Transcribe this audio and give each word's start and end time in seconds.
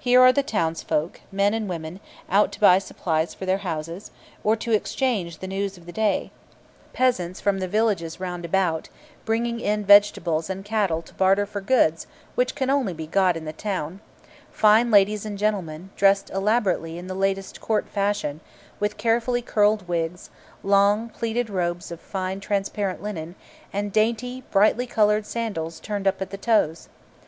Here 0.00 0.20
are 0.20 0.32
the 0.32 0.42
townsfolk, 0.42 1.20
men 1.30 1.54
and 1.54 1.68
women, 1.68 2.00
out 2.28 2.50
to 2.50 2.58
buy 2.58 2.80
supplies 2.80 3.32
for 3.32 3.46
their 3.46 3.58
houses, 3.58 4.10
or 4.42 4.56
to 4.56 4.72
exchange 4.72 5.38
the 5.38 5.46
news 5.46 5.78
of 5.78 5.86
the 5.86 5.92
day; 5.92 6.32
peasants 6.92 7.40
from 7.40 7.60
the 7.60 7.68
villages 7.68 8.18
round 8.18 8.44
about, 8.44 8.88
bringing 9.24 9.60
in 9.60 9.84
vegetables 9.84 10.50
and 10.50 10.64
cattle 10.64 11.00
to 11.02 11.14
barter 11.14 11.46
for 11.46 11.60
the 11.60 11.68
goods 11.68 12.08
which 12.34 12.56
can 12.56 12.70
only 12.70 12.92
be 12.92 13.06
got 13.06 13.36
in 13.36 13.44
the 13.44 13.52
town; 13.52 14.00
fine 14.50 14.90
ladies 14.90 15.24
and 15.24 15.38
gentlemen, 15.38 15.90
dressed 15.94 16.28
elaborately 16.30 16.98
in 16.98 17.06
the 17.06 17.14
latest 17.14 17.60
Court 17.60 17.88
fashion, 17.88 18.40
with 18.80 18.96
carefully 18.96 19.42
curled 19.42 19.86
wigs, 19.86 20.28
long 20.64 21.08
pleated 21.08 21.48
robes 21.48 21.92
of 21.92 22.00
fine 22.00 22.40
transparent 22.40 23.00
linen, 23.00 23.36
and 23.72 23.92
dainty, 23.92 24.42
brightly 24.50 24.88
coloured 24.88 25.24
sandals 25.24 25.78
turned 25.78 26.08
up 26.08 26.20
at 26.20 26.30
the 26.30 26.36
toes. 26.36 26.88